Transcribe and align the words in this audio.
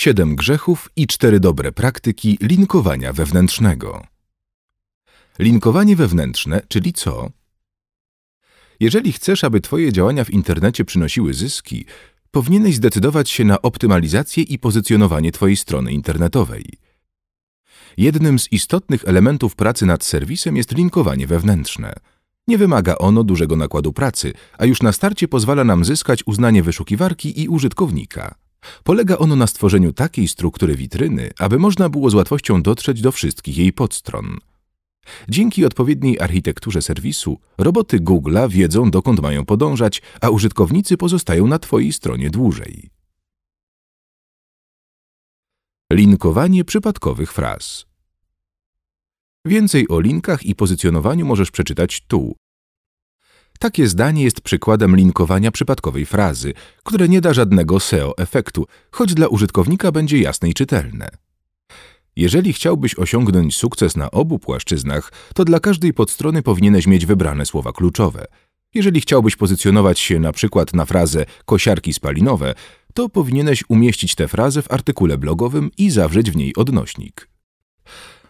Siedem 0.00 0.36
grzechów 0.36 0.88
i 0.96 1.06
cztery 1.06 1.40
dobre 1.40 1.72
praktyki 1.72 2.38
linkowania 2.42 3.12
wewnętrznego. 3.12 4.06
Linkowanie 5.38 5.96
wewnętrzne, 5.96 6.62
czyli 6.68 6.92
co? 6.92 7.30
Jeżeli 8.80 9.12
chcesz, 9.12 9.44
aby 9.44 9.60
Twoje 9.60 9.92
działania 9.92 10.24
w 10.24 10.30
internecie 10.30 10.84
przynosiły 10.84 11.34
zyski, 11.34 11.84
powinieneś 12.30 12.74
zdecydować 12.74 13.30
się 13.30 13.44
na 13.44 13.62
optymalizację 13.62 14.42
i 14.42 14.58
pozycjonowanie 14.58 15.32
Twojej 15.32 15.56
strony 15.56 15.92
internetowej. 15.92 16.64
Jednym 17.96 18.38
z 18.38 18.52
istotnych 18.52 19.04
elementów 19.04 19.54
pracy 19.56 19.86
nad 19.86 20.04
serwisem 20.04 20.56
jest 20.56 20.72
linkowanie 20.72 21.26
wewnętrzne. 21.26 21.92
Nie 22.48 22.58
wymaga 22.58 22.94
ono 22.98 23.24
dużego 23.24 23.56
nakładu 23.56 23.92
pracy, 23.92 24.32
a 24.58 24.64
już 24.64 24.82
na 24.82 24.92
starcie 24.92 25.28
pozwala 25.28 25.64
nam 25.64 25.84
zyskać 25.84 26.22
uznanie 26.26 26.62
wyszukiwarki 26.62 27.42
i 27.42 27.48
użytkownika. 27.48 28.49
Polega 28.84 29.18
ono 29.18 29.36
na 29.36 29.46
stworzeniu 29.46 29.92
takiej 29.92 30.28
struktury 30.28 30.76
witryny, 30.76 31.30
aby 31.38 31.58
można 31.58 31.88
było 31.88 32.10
z 32.10 32.14
łatwością 32.14 32.62
dotrzeć 32.62 33.00
do 33.00 33.12
wszystkich 33.12 33.58
jej 33.58 33.72
podstron. 33.72 34.38
Dzięki 35.28 35.64
odpowiedniej 35.64 36.20
architekturze 36.20 36.82
serwisu, 36.82 37.38
roboty 37.58 38.00
Google'a 38.00 38.50
wiedzą, 38.50 38.90
dokąd 38.90 39.20
mają 39.20 39.44
podążać, 39.44 40.02
a 40.20 40.30
użytkownicy 40.30 40.96
pozostają 40.96 41.46
na 41.46 41.58
Twojej 41.58 41.92
stronie 41.92 42.30
dłużej. 42.30 42.90
Linkowanie 45.92 46.64
przypadkowych 46.64 47.32
fraz. 47.32 47.86
Więcej 49.44 49.88
o 49.88 50.00
linkach 50.00 50.46
i 50.46 50.54
pozycjonowaniu 50.54 51.26
możesz 51.26 51.50
przeczytać 51.50 52.00
tu. 52.00 52.36
Takie 53.62 53.88
zdanie 53.88 54.24
jest 54.24 54.40
przykładem 54.40 54.96
linkowania 54.96 55.50
przypadkowej 55.50 56.06
frazy, 56.06 56.52
które 56.84 57.08
nie 57.08 57.20
da 57.20 57.32
żadnego 57.32 57.80
SEO 57.80 58.18
efektu, 58.18 58.66
choć 58.90 59.14
dla 59.14 59.28
użytkownika 59.28 59.92
będzie 59.92 60.18
jasne 60.18 60.48
i 60.48 60.54
czytelne. 60.54 61.08
Jeżeli 62.16 62.52
chciałbyś 62.52 62.98
osiągnąć 62.98 63.56
sukces 63.56 63.96
na 63.96 64.10
obu 64.10 64.38
płaszczyznach, 64.38 65.12
to 65.34 65.44
dla 65.44 65.60
każdej 65.60 65.94
podstrony 65.94 66.42
powinieneś 66.42 66.86
mieć 66.86 67.06
wybrane 67.06 67.46
słowa 67.46 67.72
kluczowe. 67.72 68.26
Jeżeli 68.74 69.00
chciałbyś 69.00 69.36
pozycjonować 69.36 69.98
się 69.98 70.20
na 70.20 70.32
przykład 70.32 70.74
na 70.74 70.84
frazę 70.84 71.26
kosiarki 71.44 71.94
spalinowe, 71.94 72.54
to 72.94 73.08
powinieneś 73.08 73.64
umieścić 73.68 74.14
tę 74.14 74.28
frazę 74.28 74.62
w 74.62 74.72
artykule 74.72 75.18
blogowym 75.18 75.70
i 75.78 75.90
zawrzeć 75.90 76.30
w 76.30 76.36
niej 76.36 76.56
odnośnik. 76.56 77.28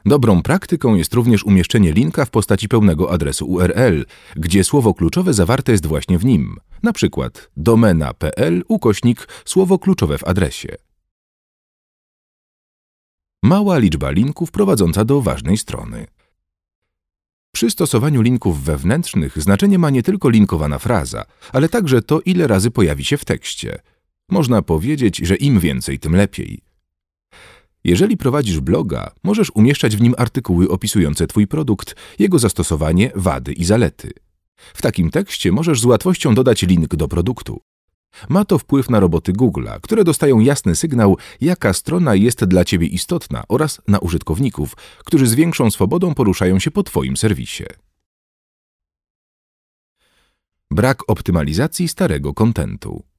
Dobrą 0.06 0.42
praktyką 0.42 0.94
jest 0.94 1.14
również 1.14 1.44
umieszczenie 1.44 1.92
linka 1.92 2.24
w 2.24 2.30
postaci 2.30 2.68
pełnego 2.68 3.12
adresu 3.12 3.46
URL, 3.46 4.04
gdzie 4.36 4.64
słowo 4.64 4.94
kluczowe 4.94 5.34
zawarte 5.34 5.72
jest 5.72 5.86
właśnie 5.86 6.18
w 6.18 6.24
nim, 6.24 6.56
na 6.82 6.92
przykład 6.92 7.50
domena.pl 7.56 8.64
ukośnik 8.68 9.28
słowo 9.44 9.78
kluczowe 9.78 10.18
w 10.18 10.24
adresie. 10.24 10.76
Mała 13.42 13.78
liczba 13.78 14.10
linków 14.10 14.50
prowadząca 14.50 15.04
do 15.04 15.20
ważnej 15.20 15.56
strony. 15.56 16.06
Przy 17.52 17.70
stosowaniu 17.70 18.22
linków 18.22 18.62
wewnętrznych 18.64 19.42
znaczenie 19.42 19.78
ma 19.78 19.90
nie 19.90 20.02
tylko 20.02 20.30
linkowana 20.30 20.78
fraza, 20.78 21.24
ale 21.52 21.68
także 21.68 22.02
to, 22.02 22.20
ile 22.20 22.46
razy 22.46 22.70
pojawi 22.70 23.04
się 23.04 23.16
w 23.16 23.24
tekście. 23.24 23.78
Można 24.30 24.62
powiedzieć, 24.62 25.16
że 25.16 25.36
im 25.36 25.60
więcej, 25.60 25.98
tym 25.98 26.16
lepiej. 26.16 26.69
Jeżeli 27.84 28.16
prowadzisz 28.16 28.60
bloga, 28.60 29.10
możesz 29.22 29.50
umieszczać 29.50 29.96
w 29.96 30.00
nim 30.00 30.14
artykuły 30.18 30.68
opisujące 30.68 31.26
Twój 31.26 31.46
produkt, 31.46 31.94
jego 32.18 32.38
zastosowanie, 32.38 33.12
wady 33.14 33.52
i 33.52 33.64
zalety. 33.64 34.10
W 34.74 34.82
takim 34.82 35.10
tekście 35.10 35.52
możesz 35.52 35.80
z 35.80 35.84
łatwością 35.84 36.34
dodać 36.34 36.62
link 36.62 36.96
do 36.96 37.08
produktu. 37.08 37.60
Ma 38.28 38.44
to 38.44 38.58
wpływ 38.58 38.90
na 38.90 39.00
roboty 39.00 39.32
Google'a, 39.32 39.80
które 39.80 40.04
dostają 40.04 40.40
jasny 40.40 40.76
sygnał, 40.76 41.16
jaka 41.40 41.72
strona 41.72 42.14
jest 42.14 42.44
dla 42.44 42.64
Ciebie 42.64 42.86
istotna 42.86 43.44
oraz 43.48 43.80
na 43.88 43.98
użytkowników, 43.98 44.76
którzy 45.04 45.26
z 45.26 45.34
większą 45.34 45.70
swobodą 45.70 46.14
poruszają 46.14 46.58
się 46.58 46.70
po 46.70 46.82
Twoim 46.82 47.16
serwisie. 47.16 47.64
Brak 50.70 51.10
optymalizacji 51.10 51.88
starego 51.88 52.34
kontentu. 52.34 53.09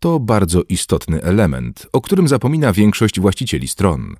To 0.00 0.20
bardzo 0.20 0.62
istotny 0.68 1.22
element, 1.22 1.86
o 1.92 2.00
którym 2.00 2.28
zapomina 2.28 2.72
większość 2.72 3.20
właścicieli 3.20 3.68
stron. 3.68 4.16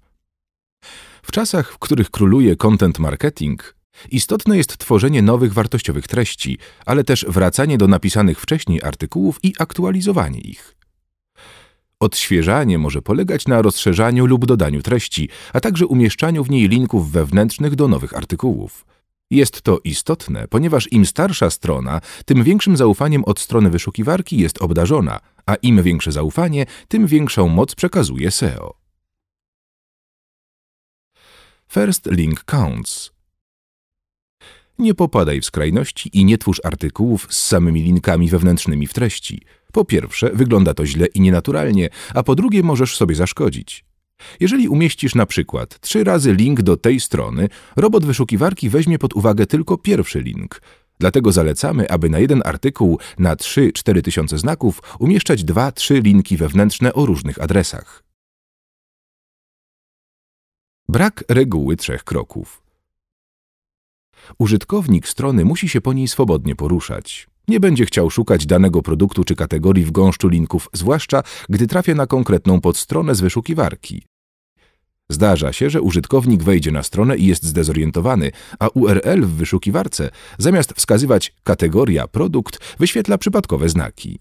W 1.23 1.33
czasach, 1.33 1.73
w 1.73 1.79
których 1.79 2.11
króluje 2.11 2.57
content 2.57 2.99
marketing, 2.99 3.75
istotne 4.11 4.57
jest 4.57 4.79
tworzenie 4.79 5.23
nowych 5.23 5.53
wartościowych 5.53 6.09
treści, 6.09 6.59
ale 6.87 7.05
też 7.05 7.27
wracanie 7.29 7.79
do 7.79 7.89
napisanych 7.89 8.41
wcześniej 8.41 8.83
artykułów 8.83 9.39
i 9.43 9.55
aktualizowanie 9.59 10.41
ich. 10.41 10.77
Odświeżanie 12.01 12.79
może 12.79 13.03
polegać 13.03 13.47
na 13.47 13.63
rozszerzaniu 13.63 14.27
lub 14.27 14.47
dodaniu 14.47 14.83
treści, 14.83 15.29
a 15.53 15.61
także 15.61 15.87
umieszczaniu 15.87 16.45
w 16.45 16.51
niej 16.51 16.69
linków 16.69 17.13
wewnętrznych 17.13 17.75
do 17.75 17.89
nowych 17.89 18.17
artykułów. 18.17 18.90
Jest 19.31 19.63
to 19.63 19.79
istotne, 19.85 20.49
ponieważ 20.49 20.93
im 20.93 21.07
starsza 21.07 21.51
strona, 21.51 22.01
tym 22.25 22.45
większym 22.45 22.77
zaufaniem 22.77 23.25
od 23.25 23.41
strony 23.41 23.71
wyszukiwarki 23.71 24.39
jest 24.39 24.63
obdarzona, 24.63 25.21
a 25.47 25.55
im 25.55 25.83
większe 25.83 26.13
zaufanie, 26.13 26.67
tym 26.89 27.07
większą 27.07 27.49
moc 27.49 27.75
przekazuje 27.75 28.31
SEO. 28.31 28.75
First 31.69 32.07
link 32.07 32.45
counts. 32.45 33.13
Nie 34.79 34.95
popadaj 34.95 35.41
w 35.41 35.45
skrajności 35.45 36.11
i 36.13 36.25
nie 36.25 36.39
twórz 36.39 36.61
artykułów 36.65 37.27
z 37.31 37.47
samymi 37.47 37.83
linkami 37.83 38.29
wewnętrznymi 38.29 38.87
w 38.87 38.93
treści. 38.93 39.43
Po 39.73 39.85
pierwsze, 39.85 40.31
wygląda 40.35 40.75
to 40.75 40.87
źle 40.87 41.07
i 41.07 41.21
nienaturalnie, 41.21 41.89
a 42.15 42.23
po 42.23 42.35
drugie, 42.35 42.63
możesz 42.63 42.97
sobie 42.97 43.15
zaszkodzić. 43.15 43.85
Jeżeli 44.41 44.69
umieścisz 44.69 45.15
na 45.15 45.27
przykład 45.27 45.81
trzy 45.81 46.05
razy 46.05 46.35
link 46.35 46.63
do 46.63 46.77
tej 46.77 47.01
strony, 47.01 47.49
robot 47.77 48.05
wyszukiwarki 48.05 48.69
weźmie 48.69 48.99
pod 48.99 49.13
uwagę 49.13 49.47
tylko 49.47 49.79
pierwszy 49.79 50.21
link. 50.21 50.61
Dlatego 50.99 51.33
zalecamy, 51.33 51.91
aby 51.91 52.11
na 52.11 52.19
jeden 52.19 52.43
artykuł 52.45 52.99
na 53.19 53.37
3-4 53.37 54.03
tysiące 54.03 54.39
znaków 54.39 54.83
umieszczać 54.99 55.45
2-3 55.45 56.03
linki 56.03 56.37
wewnętrzne 56.37 56.95
o 56.95 57.07
różnych 57.07 57.43
adresach. 57.43 58.05
Brak 60.89 61.25
reguły 61.29 61.77
trzech 61.77 62.05
kroków. 62.05 62.63
Użytkownik 64.39 65.09
strony 65.09 65.45
musi 65.45 65.69
się 65.69 65.81
po 65.81 65.93
niej 65.93 66.09
swobodnie 66.09 66.57
poruszać. 66.57 67.27
Nie 67.49 67.61
będzie 67.61 67.87
chciał 67.87 68.11
szukać 68.11 68.47
danego 68.47 68.83
produktu 68.83 69.25
czy 69.25 69.35
kategorii 69.35 69.85
w 69.85 69.91
gąszczu 69.91 70.29
linków, 70.29 70.69
zwłaszcza 70.73 71.23
gdy 71.49 71.67
trafia 71.67 71.95
na 71.95 72.07
konkretną 72.07 72.61
podstronę 72.61 73.15
z 73.15 73.21
wyszukiwarki. 73.21 74.10
Zdarza 75.11 75.53
się, 75.53 75.71
że 75.71 75.83
użytkownik 75.83 76.43
wejdzie 76.43 76.71
na 76.71 76.83
stronę 76.83 77.17
i 77.17 77.27
jest 77.27 77.43
zdezorientowany, 77.43 78.31
a 78.59 78.69
URL 78.69 79.23
w 79.23 79.31
wyszukiwarce 79.31 80.11
zamiast 80.39 80.73
wskazywać 80.73 81.35
kategoria 81.43 82.09
produkt 82.09 82.77
wyświetla 82.79 83.19
przypadkowe 83.19 83.69
znaki. 83.69 84.19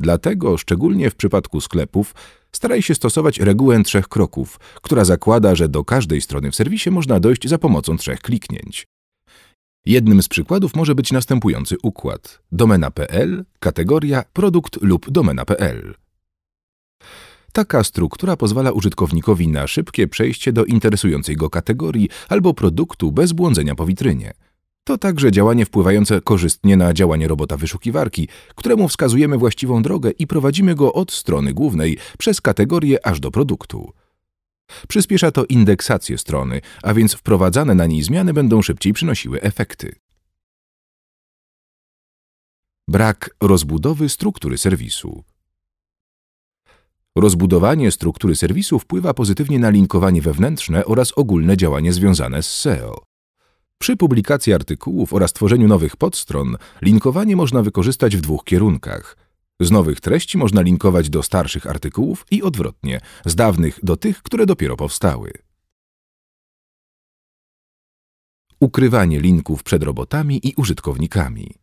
Dlatego, 0.00 0.58
szczególnie 0.58 1.10
w 1.10 1.14
przypadku 1.14 1.60
sklepów, 1.60 2.14
staraj 2.52 2.82
się 2.82 2.94
stosować 2.94 3.38
regułę 3.38 3.82
trzech 3.82 4.08
kroków, 4.08 4.60
która 4.82 5.04
zakłada, 5.04 5.54
że 5.54 5.68
do 5.68 5.84
każdej 5.84 6.20
strony 6.20 6.50
w 6.50 6.56
serwisie 6.56 6.90
można 6.90 7.20
dojść 7.20 7.48
za 7.48 7.58
pomocą 7.58 7.96
trzech 7.96 8.20
kliknięć. 8.20 8.86
Jednym 9.86 10.22
z 10.22 10.28
przykładów 10.28 10.76
może 10.76 10.94
być 10.94 11.12
następujący 11.12 11.76
układ: 11.82 12.42
domena.pl, 12.52 13.44
kategoria, 13.60 14.24
produkt 14.32 14.82
lub 14.82 15.10
domena.pl. 15.10 15.94
Taka 17.52 17.84
struktura 17.84 18.36
pozwala 18.36 18.72
użytkownikowi 18.72 19.48
na 19.48 19.66
szybkie 19.66 20.08
przejście 20.08 20.52
do 20.52 20.64
interesującej 20.64 21.36
go 21.36 21.50
kategorii 21.50 22.08
albo 22.28 22.54
produktu 22.54 23.12
bez 23.12 23.32
błądzenia 23.32 23.74
po 23.74 23.86
witrynie. 23.86 24.32
To 24.84 24.98
także 24.98 25.32
działanie 25.32 25.66
wpływające 25.66 26.20
korzystnie 26.20 26.76
na 26.76 26.94
działanie 26.94 27.28
robota 27.28 27.56
wyszukiwarki, 27.56 28.28
któremu 28.54 28.88
wskazujemy 28.88 29.38
właściwą 29.38 29.82
drogę 29.82 30.10
i 30.10 30.26
prowadzimy 30.26 30.74
go 30.74 30.92
od 30.92 31.12
strony 31.12 31.54
głównej 31.54 31.98
przez 32.18 32.40
kategorię 32.40 33.06
aż 33.06 33.20
do 33.20 33.30
produktu. 33.30 33.92
Przyspiesza 34.88 35.30
to 35.30 35.44
indeksację 35.44 36.18
strony, 36.18 36.60
a 36.82 36.94
więc 36.94 37.14
wprowadzane 37.14 37.74
na 37.74 37.86
niej 37.86 38.02
zmiany 38.02 38.32
będą 38.32 38.62
szybciej 38.62 38.92
przynosiły 38.92 39.40
efekty. 39.40 39.94
Brak 42.88 43.30
rozbudowy 43.40 44.08
struktury 44.08 44.58
serwisu. 44.58 45.24
Rozbudowanie 47.16 47.90
struktury 47.90 48.36
serwisu 48.36 48.78
wpływa 48.78 49.14
pozytywnie 49.14 49.58
na 49.58 49.70
linkowanie 49.70 50.22
wewnętrzne 50.22 50.84
oraz 50.84 51.12
ogólne 51.12 51.56
działanie 51.56 51.92
związane 51.92 52.42
z 52.42 52.52
SEO. 52.52 53.02
Przy 53.78 53.96
publikacji 53.96 54.52
artykułów 54.52 55.12
oraz 55.12 55.32
tworzeniu 55.32 55.68
nowych 55.68 55.96
podstron 55.96 56.56
linkowanie 56.82 57.36
można 57.36 57.62
wykorzystać 57.62 58.16
w 58.16 58.20
dwóch 58.20 58.44
kierunkach. 58.44 59.16
Z 59.60 59.70
nowych 59.70 60.00
treści 60.00 60.38
można 60.38 60.62
linkować 60.62 61.10
do 61.10 61.22
starszych 61.22 61.66
artykułów 61.66 62.26
i 62.30 62.42
odwrotnie, 62.42 63.00
z 63.26 63.34
dawnych 63.34 63.78
do 63.82 63.96
tych, 63.96 64.22
które 64.22 64.46
dopiero 64.46 64.76
powstały. 64.76 65.32
Ukrywanie 68.60 69.20
linków 69.20 69.62
przed 69.62 69.82
robotami 69.82 70.40
i 70.48 70.54
użytkownikami. 70.56 71.54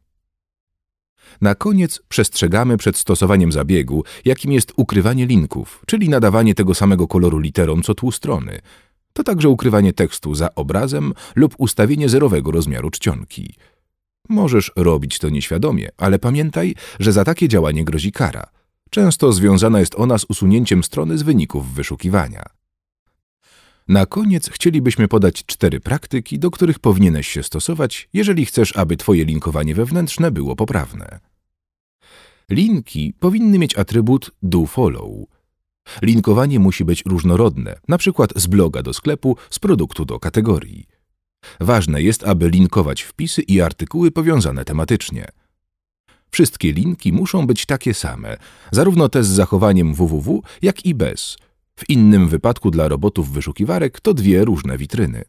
Na 1.42 1.56
koniec 1.56 2.02
przestrzegamy 2.10 2.78
przed 2.78 2.98
stosowaniem 2.98 3.52
zabiegu, 3.52 4.04
jakim 4.26 4.52
jest 4.52 4.74
ukrywanie 4.76 5.26
linków, 5.26 5.84
czyli 5.88 6.10
nadawanie 6.10 6.56
tego 6.56 6.74
samego 6.74 7.08
koloru 7.08 7.40
literom 7.40 7.84
co 7.84 7.96
tłustrony. 7.96 8.60
To 9.14 9.24
także 9.24 9.50
ukrywanie 9.50 9.94
tekstu 9.94 10.36
za 10.36 10.56
obrazem 10.56 11.14
lub 11.36 11.56
ustawienie 11.58 12.10
zerowego 12.10 12.52
rozmiaru 12.52 12.90
czcionki. 12.90 13.56
Możesz 14.30 14.72
robić 14.76 15.20
to 15.20 15.30
nieświadomie, 15.30 15.90
ale 15.98 16.20
pamiętaj, 16.20 16.76
że 17.00 17.12
za 17.12 17.24
takie 17.24 17.48
działanie 17.48 17.86
grozi 17.86 18.12
kara. 18.12 18.46
Często 18.90 19.32
związana 19.32 19.80
jest 19.80 19.96
ona 19.96 20.18
z 20.18 20.26
usunięciem 20.30 20.84
strony 20.84 21.18
z 21.18 21.24
wyników 21.24 21.74
wyszukiwania. 21.74 22.57
Na 23.88 24.06
koniec 24.06 24.50
chcielibyśmy 24.50 25.08
podać 25.08 25.46
cztery 25.46 25.80
praktyki, 25.80 26.40
do 26.40 26.52
których 26.52 26.80
powinieneś 26.80 27.28
się 27.28 27.44
stosować, 27.44 28.10
jeżeli 28.14 28.46
chcesz, 28.46 28.78
aby 28.78 28.98
Twoje 28.98 29.26
linkowanie 29.26 29.76
wewnętrzne 29.76 30.32
było 30.32 30.56
poprawne. 30.56 31.20
Linki 32.50 33.14
powinny 33.20 33.60
mieć 33.60 33.78
atrybut 33.78 34.32
do-follow. 34.44 35.12
Linkowanie 36.02 36.60
musi 36.60 36.86
być 36.86 37.04
różnorodne, 37.06 37.80
przykład 37.98 38.34
z 38.36 38.48
bloga 38.48 38.84
do 38.84 38.94
sklepu, 38.94 39.38
z 39.50 39.60
produktu 39.60 40.06
do 40.06 40.20
kategorii. 40.20 40.86
Ważne 41.60 42.02
jest, 42.02 42.24
aby 42.24 42.50
linkować 42.50 43.02
wpisy 43.02 43.42
i 43.42 43.62
artykuły 43.62 44.12
powiązane 44.12 44.66
tematycznie. 44.66 45.28
Wszystkie 46.32 46.72
linki 46.74 47.14
muszą 47.14 47.48
być 47.48 47.66
takie 47.66 47.94
same, 47.94 48.38
zarówno 48.72 49.10
te 49.10 49.24
z 49.24 49.28
zachowaniem 49.28 49.94
www, 49.94 50.44
jak 50.62 50.86
i 50.86 50.96
bez. 50.96 51.38
W 51.80 51.90
innym 51.90 52.28
wypadku 52.28 52.72
dla 52.72 52.88
robotów 52.88 53.32
wyszukiwarek 53.32 54.00
to 54.00 54.14
dwie 54.14 54.46
różne 54.46 54.78
witryny. 54.78 55.24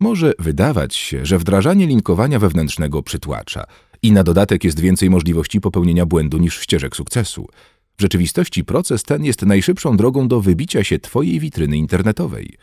Może 0.00 0.32
wydawać 0.38 0.94
się, 0.94 1.26
że 1.26 1.38
wdrażanie 1.38 1.86
linkowania 1.86 2.38
wewnętrznego 2.38 3.02
przytłacza 3.02 3.64
i 4.02 4.12
na 4.12 4.24
dodatek 4.24 4.64
jest 4.64 4.80
więcej 4.80 5.10
możliwości 5.10 5.60
popełnienia 5.60 6.06
błędu 6.06 6.38
niż 6.38 6.60
ścieżek 6.60 6.96
sukcesu. 6.96 7.48
W 7.96 8.02
rzeczywistości 8.02 8.64
proces 8.64 9.02
ten 9.02 9.24
jest 9.24 9.42
najszybszą 9.42 9.96
drogą 9.96 10.28
do 10.28 10.40
wybicia 10.40 10.84
się 10.84 10.98
Twojej 10.98 11.40
witryny 11.40 11.76
internetowej. 11.76 12.56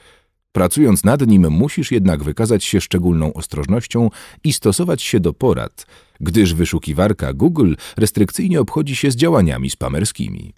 Pracując 0.51 1.03
nad 1.03 1.27
nim 1.27 1.51
musisz 1.51 1.91
jednak 1.91 2.23
wykazać 2.23 2.63
się 2.63 2.81
szczególną 2.81 3.33
ostrożnością 3.33 4.09
i 4.43 4.53
stosować 4.53 5.01
się 5.01 5.19
do 5.19 5.33
porad, 5.33 5.85
gdyż 6.19 6.53
wyszukiwarka 6.53 7.33
Google 7.33 7.73
restrykcyjnie 7.97 8.61
obchodzi 8.61 8.95
się 8.95 9.11
z 9.11 9.15
działaniami 9.15 9.69
spamerskimi. 9.69 10.53